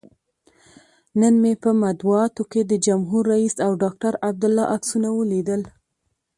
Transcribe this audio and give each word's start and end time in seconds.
نن 1.19 1.33
مې 1.41 1.53
په 1.63 1.69
مطبوعاتو 1.83 2.43
کې 2.51 2.61
د 2.65 2.73
جمهور 2.85 3.23
رئیس 3.33 3.55
او 3.65 3.71
ډاکتر 3.83 4.13
عبدالله 4.27 4.65
عکسونه 4.75 5.09
ولیدل. 5.13 5.61